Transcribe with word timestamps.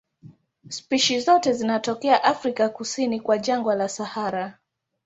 Spishi 0.69 1.19
zote 1.19 1.53
zinatokea 1.53 2.23
Afrika 2.23 2.69
kusini 2.69 3.19
kwa 3.19 3.37
jangwa 3.37 3.75
la 3.75 3.89
Sahara. 3.89 4.57